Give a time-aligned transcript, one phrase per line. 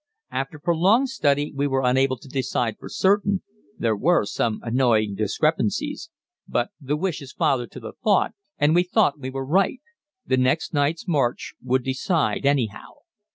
[0.31, 3.43] After prolonged study we were unable to decide for certain
[3.77, 6.09] there were some annoying discrepancies;
[6.47, 9.79] but "the wish is father to the thought," and we thought we were right.
[10.25, 12.95] The next night's march would decide, anyhow.